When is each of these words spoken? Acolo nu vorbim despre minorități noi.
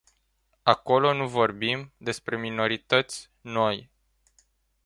Acolo 0.63 1.13
nu 1.13 1.27
vorbim 1.27 1.93
despre 1.97 2.37
minorități 2.39 3.29
noi. 3.41 3.89